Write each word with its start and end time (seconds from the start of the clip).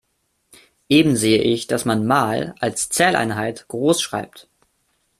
Eben 0.89 1.15
sehe 1.15 1.41
ich, 1.43 1.67
dass 1.67 1.85
man 1.85 2.07
„mal“ 2.07 2.55
als 2.59 2.89
Zähleinheit 2.89 3.67
groß 3.67 4.01
schreibt. 4.01 4.47